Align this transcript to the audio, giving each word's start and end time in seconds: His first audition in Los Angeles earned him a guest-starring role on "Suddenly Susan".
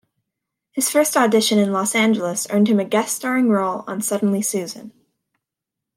His 0.71 0.89
first 0.89 1.15
audition 1.15 1.59
in 1.59 1.71
Los 1.71 1.93
Angeles 1.93 2.47
earned 2.49 2.67
him 2.69 2.79
a 2.79 2.83
guest-starring 2.85 3.49
role 3.49 3.83
on 3.85 4.01
"Suddenly 4.01 4.41
Susan". 4.41 4.91